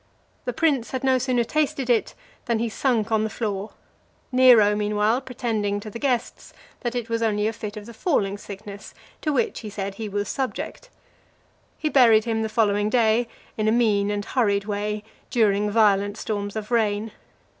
The 0.45 0.51
prince 0.51 0.89
had 0.89 1.03
no 1.03 1.19
sooner 1.19 1.43
tasted 1.43 1.87
it 1.87 2.15
than 2.45 2.57
he 2.57 2.69
sunk 2.69 3.11
on 3.11 3.23
the 3.23 3.29
floor, 3.29 3.73
Nero 4.31 4.73
meanwhile, 4.75 5.21
pretending 5.21 5.79
to 5.79 5.91
the 5.91 5.99
guests, 5.99 6.53
that 6.79 6.95
it 6.95 7.07
was 7.07 7.21
only 7.21 7.45
a 7.47 7.53
fit 7.53 7.77
of 7.77 7.85
the 7.85 7.93
falling 7.93 8.39
sickness, 8.39 8.95
to 9.21 9.31
which, 9.31 9.59
he 9.59 9.69
said, 9.69 9.93
he 9.93 10.09
was 10.09 10.27
subject. 10.27 10.89
He 11.77 11.87
buried 11.87 12.25
him 12.25 12.41
the 12.41 12.49
following 12.49 12.89
day, 12.89 13.27
in 13.57 13.67
a 13.67 13.71
mean 13.71 14.09
and 14.09 14.25
hurried 14.25 14.65
way, 14.65 15.03
during 15.29 15.69
violent 15.69 16.17
storms 16.17 16.55
of 16.55 16.71
rain. 16.71 17.11